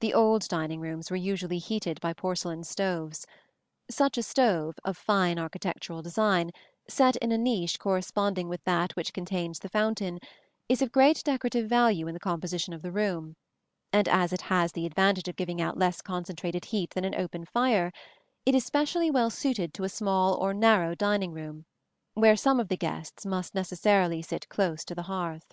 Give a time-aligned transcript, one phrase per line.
[0.00, 3.26] The old dining rooms were usually heated by porcelain stoves.
[3.90, 6.50] Such a stove, of fine architectural design,
[6.88, 10.18] set in a niche corresponding with that which contains the fountain,
[10.66, 13.36] is of great decorative value in the composition of the room;
[13.92, 17.44] and as it has the advantage of giving out less concentrated heat than an open
[17.44, 17.92] fire,
[18.46, 21.66] it is specially well suited to a small or narrow dining room,
[22.14, 25.52] where some of the guests must necessarily sit close to the hearth.